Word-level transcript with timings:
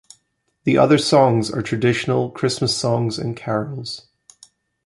The 0.63 0.79
other 0.79 0.97
songs 0.97 1.51
are 1.51 1.61
traditional 1.61 2.31
Christmas 2.31 2.75
songs 2.75 3.19
and 3.19 3.37
carols. 3.37 4.07